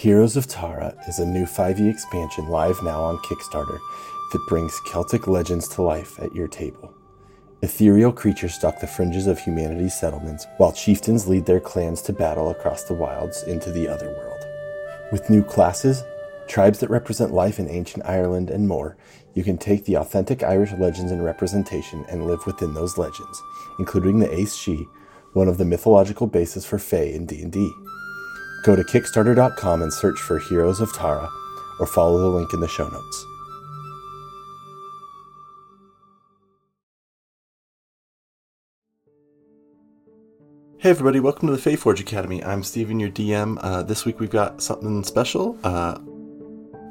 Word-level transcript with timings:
Heroes 0.00 0.34
of 0.34 0.46
Tara 0.46 0.96
is 1.08 1.18
a 1.18 1.26
new 1.26 1.44
5e 1.44 1.92
expansion 1.92 2.48
live 2.48 2.82
now 2.82 3.02
on 3.02 3.18
Kickstarter 3.18 3.78
that 4.32 4.46
brings 4.48 4.80
Celtic 4.90 5.26
legends 5.26 5.68
to 5.68 5.82
life 5.82 6.18
at 6.20 6.34
your 6.34 6.48
table. 6.48 6.94
Ethereal 7.60 8.10
creatures 8.10 8.54
stalk 8.54 8.80
the 8.80 8.86
fringes 8.86 9.26
of 9.26 9.38
humanity's 9.38 9.92
settlements, 9.92 10.46
while 10.56 10.72
chieftains 10.72 11.28
lead 11.28 11.44
their 11.44 11.60
clans 11.60 12.00
to 12.00 12.14
battle 12.14 12.48
across 12.48 12.84
the 12.84 12.94
wilds 12.94 13.42
into 13.42 13.70
the 13.70 13.86
other 13.86 14.06
world. 14.06 14.42
With 15.12 15.28
new 15.28 15.44
classes, 15.44 16.02
tribes 16.48 16.78
that 16.78 16.88
represent 16.88 17.34
life 17.34 17.58
in 17.58 17.68
ancient 17.68 18.06
Ireland, 18.06 18.48
and 18.48 18.66
more, 18.66 18.96
you 19.34 19.44
can 19.44 19.58
take 19.58 19.84
the 19.84 19.98
authentic 19.98 20.42
Irish 20.42 20.72
legends 20.72 21.12
and 21.12 21.22
representation 21.22 22.06
and 22.08 22.26
live 22.26 22.46
within 22.46 22.72
those 22.72 22.96
legends, 22.96 23.42
including 23.78 24.18
the 24.18 24.32
Aes 24.32 24.56
Sídhe, 24.56 24.88
one 25.34 25.46
of 25.46 25.58
the 25.58 25.66
mythological 25.66 26.26
bases 26.26 26.64
for 26.64 26.78
Fae 26.78 27.12
in 27.12 27.26
D&D. 27.26 27.70
Go 28.62 28.76
to 28.76 28.84
Kickstarter.com 28.84 29.82
and 29.82 29.92
search 29.92 30.20
for 30.20 30.38
Heroes 30.38 30.80
of 30.80 30.92
Tara, 30.94 31.30
or 31.78 31.86
follow 31.86 32.18
the 32.18 32.28
link 32.28 32.52
in 32.52 32.60
the 32.60 32.68
show 32.68 32.88
notes. 32.88 33.26
Hey 40.78 40.90
everybody, 40.90 41.20
welcome 41.20 41.48
to 41.48 41.56
the 41.56 41.70
Faeforge 41.70 42.00
Academy. 42.00 42.42
I'm 42.42 42.62
Steven, 42.62 43.00
your 43.00 43.10
DM. 43.10 43.58
Uh, 43.60 43.82
this 43.82 44.06
week 44.06 44.18
we've 44.18 44.30
got 44.30 44.62
something 44.62 45.04
special. 45.04 45.58
Uh, 45.62 45.98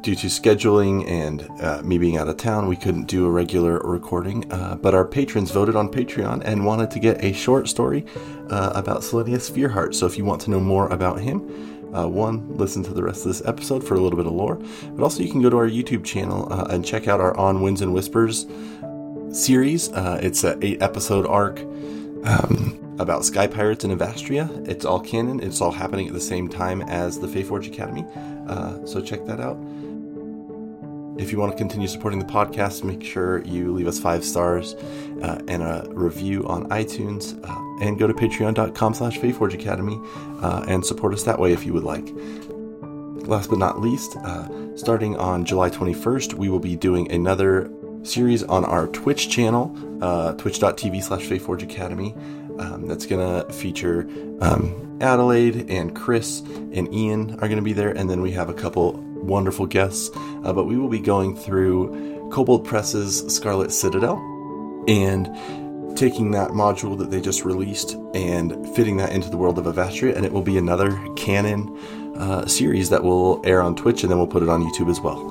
due 0.02 0.16
to 0.16 0.28
scheduling 0.28 1.08
and 1.08 1.48
uh, 1.62 1.82
me 1.84 1.98
being 1.98 2.18
out 2.18 2.28
of 2.28 2.38
town, 2.38 2.68
we 2.68 2.76
couldn't 2.76 3.06
do 3.06 3.26
a 3.26 3.30
regular 3.30 3.80
recording, 3.80 4.50
uh, 4.52 4.76
but 4.76 4.94
our 4.94 5.06
patrons 5.06 5.52
voted 5.52 5.76
on 5.76 5.90
Patreon 5.90 6.42
and 6.46 6.66
wanted 6.66 6.90
to 6.92 7.00
get 7.00 7.24
a 7.24 7.34
short 7.34 7.68
story 7.68 8.06
uh, 8.50 8.72
about 8.76 9.02
Selenius 9.02 9.52
Fearheart. 9.52 9.94
So 9.94 10.06
if 10.06 10.18
you 10.18 10.26
want 10.26 10.42
to 10.42 10.52
know 10.52 10.60
more 10.60 10.88
about 10.90 11.20
him, 11.20 11.94
uh, 11.94 12.08
one, 12.08 12.56
listen 12.56 12.84
to 12.84 12.94
the 12.94 13.04
rest 13.04 13.26
of 13.26 13.34
this 13.34 13.46
episode 13.46 13.84
for 13.84 13.96
a 13.96 14.00
little 14.00 14.18
bit 14.18 14.28
of 14.28 14.34
lore, 14.34 14.56
but 14.92 15.04
also 15.04 15.24
you 15.24 15.32
can 15.32 15.42
go 15.42 15.50
to 15.50 15.58
our 15.58 15.70
YouTube 15.70 16.06
channel 16.06 16.52
and 16.70 16.86
check 16.86 17.08
out 17.08 17.20
our 17.20 17.36
On 17.38 17.62
Winds 17.62 17.82
and 17.82 17.94
Whispers 17.94 18.46
series. 19.32 19.90
it's 19.94 20.44
an 20.44 20.64
eight 20.64 20.82
episode 20.82 21.26
arc. 21.26 21.60
Um, 22.24 22.76
about 23.00 23.24
Sky 23.24 23.48
Pirates 23.48 23.86
in 23.86 23.98
Avastria. 23.98 24.68
It's 24.68 24.84
all 24.84 25.00
canon. 25.00 25.40
It's 25.40 25.62
all 25.62 25.72
happening 25.72 26.08
at 26.08 26.14
the 26.14 26.20
same 26.20 26.50
time 26.50 26.82
as 26.82 27.18
the 27.18 27.28
Faeforge 27.28 27.68
Academy. 27.68 28.06
Uh, 28.48 28.86
so 28.86 29.02
check 29.02 29.26
that 29.26 29.40
out. 29.40 29.58
If 31.20 31.34
you 31.34 31.38
want 31.38 31.52
to 31.52 31.58
continue 31.58 31.90
supporting 31.90 32.18
the 32.18 32.26
podcast, 32.26 32.86
make 32.86 33.04
sure 33.04 33.44
you 33.44 33.74
leave 33.74 33.88
us 33.88 34.00
five 34.00 34.24
stars 34.24 34.74
uh, 35.22 35.42
and 35.50 35.62
a 35.62 35.86
review 35.90 36.48
on 36.48 36.70
iTunes, 36.70 37.38
uh, 37.44 37.84
and 37.86 38.00
go 38.00 38.08
to 38.08 38.14
patreon.com 38.14 38.94
slash 38.94 39.20
Faeforge 39.20 39.54
Academy 39.54 40.00
uh, 40.42 40.64
and 40.70 40.86
support 40.86 41.14
us 41.14 41.24
that 41.24 41.38
way 41.38 41.52
if 41.52 41.66
you 41.66 41.74
would 41.74 41.84
like. 41.84 42.08
Last 43.28 43.50
but 43.50 43.60
not 43.60 43.82
least, 43.82 44.16
uh, 44.24 44.78
starting 44.78 45.18
on 45.18 45.44
July 45.44 45.70
21st, 45.70 46.36
we 46.36 46.48
will 46.48 46.60
be 46.60 46.78
doing 46.78 47.12
another 47.12 47.70
series 48.04 48.44
on 48.44 48.64
our 48.64 48.88
Twitch 48.88 49.30
channel, 49.30 49.76
uh, 50.02 50.32
twitch.tv 50.34 51.04
slash 51.04 51.24
Faeforge 51.24 51.64
Academy. 51.64 52.16
Um, 52.60 52.88
that's 52.88 53.06
going 53.06 53.46
to 53.46 53.52
feature 53.54 54.08
um, 54.40 54.98
Adelaide 55.02 55.70
and 55.70 55.96
Chris 55.96 56.40
and 56.40 56.94
Ian 56.94 57.34
are 57.36 57.48
going 57.48 57.58
to 57.58 57.62
be 57.62 57.74
there. 57.74 57.92
And 57.92 58.10
then 58.10 58.22
we 58.22 58.32
have 58.32 58.50
a 58.50 58.54
couple 58.54 58.99
wonderful 59.30 59.66
guests. 59.66 60.10
Uh, 60.44 60.52
but 60.52 60.66
we 60.66 60.78
will 60.78 60.90
be 60.90 61.00
going 61.00 61.36
through 61.36 62.30
Kobold 62.32 62.66
Press's 62.66 63.34
Scarlet 63.34 63.72
Citadel 63.72 64.18
and 64.88 65.28
taking 65.98 66.32
that 66.32 66.52
module 66.52 66.98
that 66.98 67.12
they 67.12 67.22
just 67.22 67.46
released 67.46 67.94
and 68.14 68.68
fitting 68.76 68.98
that 68.98 69.12
into 69.12 69.30
the 69.30 69.38
world 69.38 69.58
of 69.58 69.66
Avastria. 69.66 70.16
And 70.16 70.26
it 70.26 70.32
will 70.32 70.42
be 70.42 70.58
another 70.58 71.00
canon 71.16 71.78
uh, 72.18 72.46
series 72.46 72.90
that 72.90 73.04
will 73.04 73.42
air 73.46 73.62
on 73.62 73.76
Twitch 73.76 74.04
and 74.04 74.12
then 74.12 74.18
we'll 74.18 74.28
put 74.28 74.44
it 74.44 74.50
on 74.50 74.62
YouTube 74.64 74.90
as 74.90 75.00
well. 75.00 75.24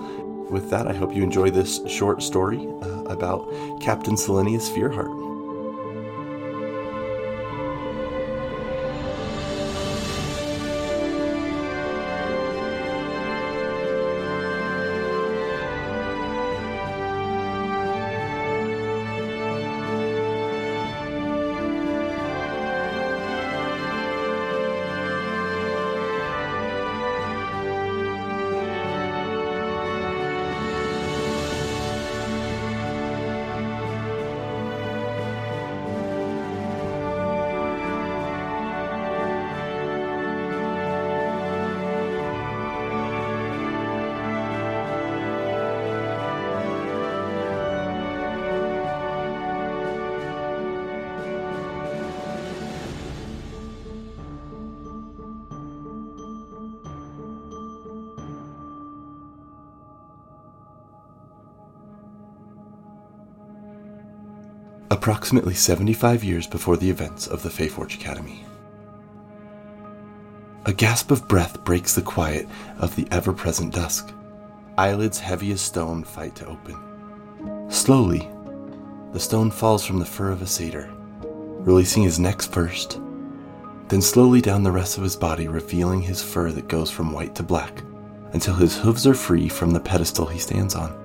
With 0.51 0.71
that, 0.71 0.87
I 0.87 0.95
hope 0.95 1.15
you 1.15 1.23
enjoy 1.23 1.51
this 1.51 1.81
short 1.87 2.23
story 2.23 2.67
uh, 2.81 3.03
about 3.05 3.47
Captain 3.81 4.17
Selenius 4.17 4.71
Fearheart. 4.71 5.28
Approximately 64.91 65.55
75 65.55 66.25
years 66.25 66.47
before 66.47 66.77
the 66.77 66.89
events 66.89 67.27
of 67.27 67.43
the 67.43 67.49
Faeforge 67.49 67.95
Academy. 67.95 68.45
A 70.65 70.73
gasp 70.73 71.11
of 71.11 71.29
breath 71.29 71.63
breaks 71.65 71.95
the 71.95 72.03
quiet 72.03 72.47
of 72.79 72.95
the 72.97 73.07
ever 73.11 73.33
present 73.33 73.75
dusk. 73.75 74.13
Eyelids 74.77 75.19
heavy 75.19 75.51
as 75.53 75.61
stone 75.61 76.05
fight 76.05 76.35
to 76.37 76.47
open. 76.47 76.77
Slowly, 77.71 78.29
the 79.13 79.21
stone 79.21 79.51
falls 79.51 79.85
from 79.85 79.99
the 79.99 80.05
fur 80.05 80.31
of 80.31 80.43
a 80.43 80.47
satyr, 80.47 80.91
releasing 81.23 82.03
his 82.03 82.19
neck 82.19 82.43
first, 82.43 83.01
then 83.89 84.03
slowly 84.03 84.41
down 84.41 84.63
the 84.63 84.71
rest 84.71 84.99
of 84.99 85.03
his 85.03 85.17
body, 85.17 85.49
revealing 85.49 86.03
his 86.03 86.23
fur 86.23 86.51
that 86.53 86.69
goes 86.69 86.91
from 86.91 87.13
white 87.13 87.35
to 87.35 87.43
black 87.43 87.83
until 88.33 88.55
his 88.55 88.77
hooves 88.77 89.07
are 89.07 89.15
free 89.15 89.49
from 89.49 89.71
the 89.71 89.81
pedestal 89.81 90.27
he 90.27 90.39
stands 90.39 90.75
on. 90.75 90.97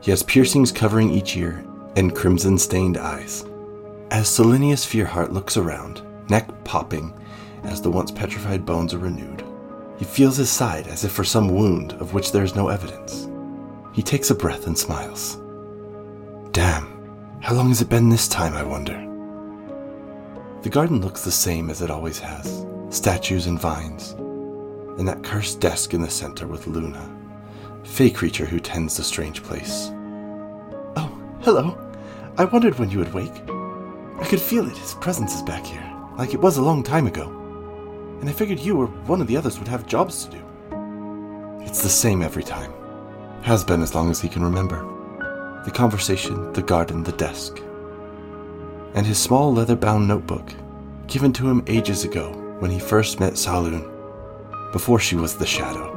He 0.00 0.10
has 0.10 0.24
piercings 0.24 0.72
covering 0.72 1.10
each 1.10 1.36
ear 1.36 1.64
and 1.96 2.14
crimson 2.14 2.58
stained 2.58 2.96
eyes. 2.96 3.44
As 4.10 4.28
Selenius 4.28 4.84
Fearheart 4.84 5.32
looks 5.32 5.56
around, 5.56 6.02
neck 6.28 6.48
popping 6.64 7.14
as 7.64 7.80
the 7.80 7.90
once 7.90 8.10
petrified 8.10 8.66
bones 8.66 8.92
are 8.94 8.98
renewed, 8.98 9.44
he 9.98 10.04
feels 10.04 10.36
his 10.36 10.50
side 10.50 10.86
as 10.88 11.04
if 11.04 11.12
for 11.12 11.24
some 11.24 11.48
wound 11.48 11.92
of 11.94 12.12
which 12.12 12.32
there 12.32 12.44
is 12.44 12.56
no 12.56 12.68
evidence. 12.68 13.28
He 13.92 14.02
takes 14.02 14.30
a 14.30 14.34
breath 14.34 14.66
and 14.66 14.76
smiles. 14.76 15.38
Damn, 16.52 17.40
how 17.40 17.54
long 17.54 17.68
has 17.68 17.80
it 17.80 17.88
been 17.88 18.08
this 18.08 18.28
time, 18.28 18.54
I 18.54 18.62
wonder? 18.62 18.98
The 20.62 20.70
garden 20.70 21.00
looks 21.00 21.24
the 21.24 21.32
same 21.32 21.70
as 21.70 21.82
it 21.82 21.90
always 21.90 22.18
has 22.18 22.66
statues 22.90 23.46
and 23.46 23.58
vines, 23.58 24.10
and 24.98 25.08
that 25.08 25.24
cursed 25.24 25.60
desk 25.60 25.94
in 25.94 26.02
the 26.02 26.10
center 26.10 26.46
with 26.46 26.66
Luna, 26.66 27.08
fey 27.84 28.10
creature 28.10 28.44
who 28.44 28.60
tends 28.60 28.96
the 28.96 29.02
strange 29.02 29.42
place. 29.42 29.90
Hello. 31.44 31.76
I 32.38 32.44
wondered 32.44 32.78
when 32.78 32.88
you 32.88 33.00
would 33.00 33.12
wake. 33.12 33.34
I 34.20 34.24
could 34.28 34.40
feel 34.40 34.64
it, 34.68 34.76
his 34.76 34.94
presence 34.94 35.34
is 35.34 35.42
back 35.42 35.66
here, 35.66 35.82
like 36.16 36.34
it 36.34 36.40
was 36.40 36.56
a 36.56 36.62
long 36.62 36.84
time 36.84 37.08
ago. 37.08 37.26
And 38.20 38.30
I 38.30 38.32
figured 38.32 38.60
you 38.60 38.78
or 38.78 38.86
one 38.86 39.20
of 39.20 39.26
the 39.26 39.36
others 39.36 39.58
would 39.58 39.66
have 39.66 39.84
jobs 39.84 40.24
to 40.24 40.30
do. 40.30 41.62
It's 41.66 41.82
the 41.82 41.88
same 41.88 42.22
every 42.22 42.44
time. 42.44 42.72
Has 43.42 43.64
been 43.64 43.82
as 43.82 43.92
long 43.92 44.08
as 44.08 44.20
he 44.20 44.28
can 44.28 44.44
remember. 44.44 44.86
The 45.64 45.72
conversation, 45.72 46.52
the 46.52 46.62
garden, 46.62 47.02
the 47.02 47.10
desk. 47.10 47.58
And 48.94 49.04
his 49.04 49.18
small 49.18 49.52
leather 49.52 49.74
bound 49.74 50.06
notebook, 50.06 50.48
given 51.08 51.32
to 51.32 51.50
him 51.50 51.64
ages 51.66 52.04
ago 52.04 52.30
when 52.60 52.70
he 52.70 52.78
first 52.78 53.18
met 53.18 53.36
Saloon, 53.36 53.90
before 54.70 55.00
she 55.00 55.16
was 55.16 55.36
the 55.36 55.44
Shadow, 55.44 55.90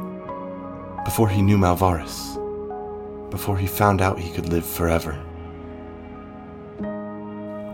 before 1.05 1.29
he 1.29 1.43
knew 1.43 1.59
Malvaris, 1.59 2.33
before 3.29 3.59
he 3.59 3.67
found 3.67 4.01
out 4.01 4.17
he 4.17 4.33
could 4.33 4.49
live 4.49 4.65
forever. 4.65 5.21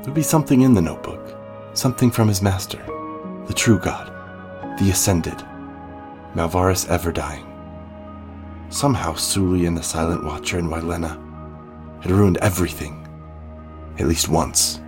There'd 0.02 0.16
be 0.16 0.24
something 0.24 0.62
in 0.62 0.74
the 0.74 0.82
notebook, 0.82 1.38
something 1.74 2.10
from 2.10 2.28
his 2.28 2.42
master, 2.42 2.84
the 3.46 3.54
true 3.54 3.78
God, 3.78 4.08
the 4.80 4.90
Ascended, 4.90 5.38
Malvaris 6.34 6.90
ever 6.90 7.12
dying. 7.12 7.46
Somehow 8.70 9.14
Suli 9.14 9.68
and 9.68 9.78
the 9.78 9.84
Silent 9.84 10.24
Watcher 10.24 10.58
and 10.58 10.70
Wylena 10.70 11.20
had 12.02 12.12
ruined 12.12 12.38
everything, 12.38 13.08
at 14.00 14.08
least 14.08 14.28
once. 14.28 14.82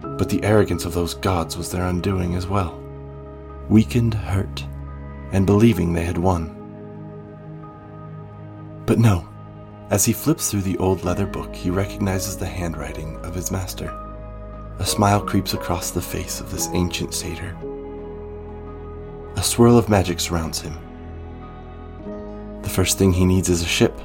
But 0.00 0.30
the 0.30 0.42
arrogance 0.42 0.86
of 0.86 0.94
those 0.94 1.12
gods 1.12 1.58
was 1.58 1.70
their 1.70 1.84
undoing 1.84 2.34
as 2.34 2.46
well. 2.46 2.80
Weakened, 3.68 4.14
hurt, 4.14 4.64
and 5.32 5.44
believing 5.44 5.92
they 5.92 6.04
had 6.04 6.16
won. 6.16 6.56
But 8.86 8.98
no, 8.98 9.28
as 9.90 10.06
he 10.06 10.14
flips 10.14 10.50
through 10.50 10.62
the 10.62 10.78
old 10.78 11.04
leather 11.04 11.26
book, 11.26 11.54
he 11.54 11.68
recognizes 11.68 12.38
the 12.38 12.46
handwriting 12.46 13.16
of 13.18 13.34
his 13.34 13.50
master. 13.50 14.06
A 14.80 14.86
smile 14.86 15.20
creeps 15.20 15.52
across 15.52 15.90
the 15.90 16.00
face 16.00 16.40
of 16.40 16.50
this 16.50 16.68
ancient 16.72 17.12
satyr. 17.12 17.54
A 19.36 19.42
swirl 19.42 19.76
of 19.76 19.90
magic 19.90 20.18
surrounds 20.18 20.58
him. 20.62 20.74
The 22.62 22.70
first 22.70 22.96
thing 22.96 23.12
he 23.12 23.26
needs 23.26 23.50
is 23.50 23.60
a 23.60 23.66
ship, 23.66 24.00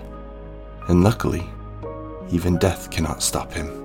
and 0.89 1.01
luckily, 1.01 1.49
even 2.29 2.57
death 2.57 2.91
cannot 2.91 3.23
stop 3.23 3.53
him. 3.53 3.84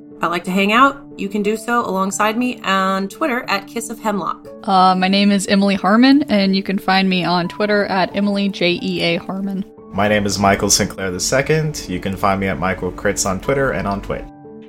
I'd 0.21 0.27
like 0.27 0.43
to 0.43 0.51
hang 0.51 0.71
out, 0.71 1.03
you 1.17 1.27
can 1.27 1.41
do 1.41 1.57
so 1.57 1.83
alongside 1.83 2.37
me 2.37 2.61
on 2.61 3.09
Twitter 3.09 3.43
at 3.47 3.65
Kiss 3.65 3.89
of 3.89 3.99
Hemlock. 3.99 4.47
Uh, 4.63 4.93
my 4.93 5.07
name 5.07 5.31
is 5.31 5.47
Emily 5.47 5.73
Harmon, 5.73 6.21
and 6.29 6.55
you 6.55 6.61
can 6.61 6.77
find 6.77 7.09
me 7.09 7.23
on 7.23 7.47
Twitter 7.47 7.85
at 7.85 8.15
Emily 8.15 8.47
J 8.47 8.79
E 8.83 9.01
A 9.01 9.15
Harmon. 9.17 9.65
My 9.93 10.07
name 10.07 10.27
is 10.27 10.37
Michael 10.37 10.69
Sinclair 10.69 11.11
II. 11.11 11.73
You 11.87 11.99
can 11.99 12.15
find 12.15 12.39
me 12.39 12.47
at 12.47 12.59
Michael 12.59 12.91
Crits 12.91 13.25
on 13.25 13.41
Twitter 13.41 13.71
and 13.71 13.87
on 13.87 13.99
Twitch. 14.03 14.23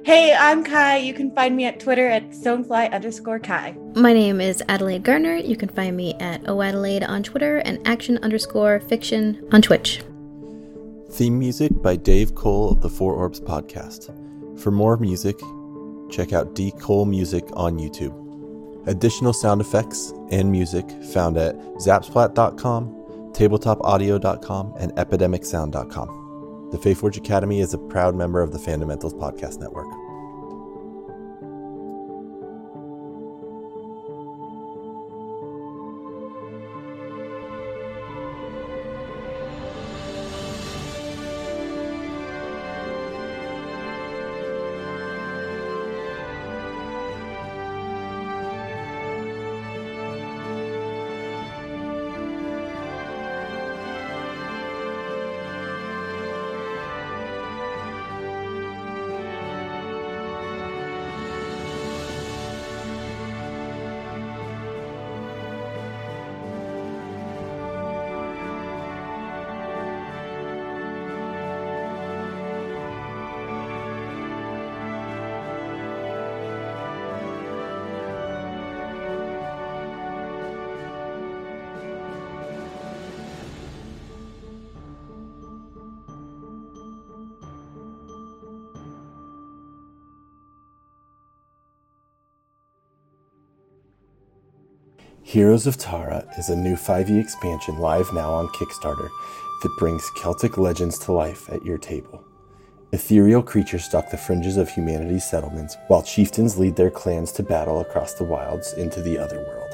Hey, 0.04 0.34
I'm 0.34 0.64
Kai. 0.64 0.96
You 0.96 1.12
can 1.12 1.32
find 1.34 1.54
me 1.54 1.66
at 1.66 1.78
Twitter 1.78 2.08
at 2.08 2.30
stonefly 2.30 2.90
underscore 2.90 3.38
Kai. 3.38 3.76
My 3.94 4.14
name 4.14 4.40
is 4.40 4.62
Adelaide 4.68 5.02
Gardner. 5.02 5.36
You 5.36 5.56
can 5.56 5.68
find 5.68 5.94
me 5.94 6.14
at 6.14 6.48
oadelaide 6.48 7.04
on 7.04 7.22
Twitter 7.22 7.58
and 7.58 7.78
action 7.86 8.18
underscore 8.22 8.80
fiction 8.80 9.46
on 9.52 9.60
Twitch. 9.60 10.02
Theme 11.10 11.38
music 11.38 11.70
by 11.82 11.96
Dave 11.96 12.34
Cole 12.34 12.72
of 12.72 12.80
the 12.80 12.88
Four 12.88 13.12
Orbs 13.14 13.38
podcast. 13.38 14.08
For 14.58 14.70
more 14.70 14.96
music, 14.96 15.40
check 16.10 16.32
out 16.32 16.54
D. 16.54 16.72
Cole 16.72 17.04
Music 17.04 17.44
on 17.54 17.78
YouTube. 17.78 18.18
Additional 18.86 19.32
sound 19.32 19.60
effects 19.60 20.12
and 20.30 20.50
music 20.50 20.88
found 21.12 21.36
at 21.36 21.56
zapsplat.com, 21.76 22.88
tabletopaudio.com, 23.32 24.74
and 24.78 24.92
epidemicsound.com. 24.92 26.68
The 26.72 26.78
Faeforge 26.78 27.16
Academy 27.16 27.60
is 27.60 27.74
a 27.74 27.78
proud 27.78 28.14
member 28.14 28.40
of 28.40 28.52
the 28.52 28.58
Fundamentals 28.58 29.14
Podcast 29.14 29.60
Network. 29.60 30.01
Heroes 95.24 95.68
of 95.68 95.78
Tara 95.78 96.26
is 96.36 96.50
a 96.50 96.56
new 96.56 96.74
5e 96.74 97.18
expansion 97.18 97.78
live 97.78 98.12
now 98.12 98.34
on 98.34 98.48
Kickstarter 98.48 99.08
that 99.62 99.76
brings 99.78 100.10
Celtic 100.16 100.58
legends 100.58 100.98
to 100.98 101.12
life 101.12 101.48
at 101.48 101.64
your 101.64 101.78
table. 101.78 102.24
Ethereal 102.90 103.40
creatures 103.40 103.84
stalk 103.84 104.10
the 104.10 104.16
fringes 104.16 104.56
of 104.56 104.68
humanity's 104.68 105.24
settlements, 105.24 105.76
while 105.86 106.02
chieftains 106.02 106.58
lead 106.58 106.74
their 106.74 106.90
clans 106.90 107.30
to 107.32 107.44
battle 107.44 107.80
across 107.80 108.14
the 108.14 108.24
wilds 108.24 108.72
into 108.72 109.00
the 109.00 109.16
other 109.16 109.38
world. 109.38 109.72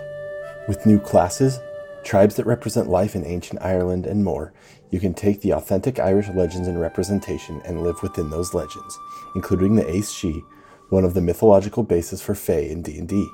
With 0.69 0.85
new 0.85 1.01
classes, 1.01 1.59
tribes 2.05 2.37
that 2.37 2.47
represent 2.47 2.91
life 2.91 3.17
in 3.17 3.25
ancient 3.25 3.63
Ireland, 3.63 4.05
and 4.05 4.23
more, 4.23 4.53
you 4.91 5.01
can 5.01 5.15
take 5.15 5.41
the 5.41 5.55
authentic 5.55 5.99
Irish 5.99 6.29
legends 6.29 6.69
and 6.69 6.79
representation 6.79 7.63
and 7.65 7.83
live 7.83 8.01
within 8.03 8.29
those 8.29 8.53
legends, 8.53 8.99
including 9.35 9.77
the 9.77 9.91
Aes 9.91 10.13
Sidhe, 10.13 10.45
one 10.91 11.05
of 11.05 11.15
the 11.15 11.23
mythological 11.23 11.83
bases 11.83 12.21
for 12.21 12.35
Fae 12.35 12.69
in 12.71 12.83
D&D. 12.83 13.29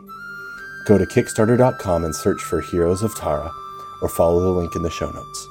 Go 0.84 0.98
to 0.98 1.06
Kickstarter.com 1.06 2.04
and 2.04 2.14
search 2.14 2.44
for 2.44 2.60
Heroes 2.60 3.02
of 3.02 3.14
Tara, 3.14 3.50
or 4.02 4.08
follow 4.08 4.42
the 4.42 4.50
link 4.50 4.76
in 4.76 4.82
the 4.82 4.90
show 4.90 5.10
notes. 5.10 5.48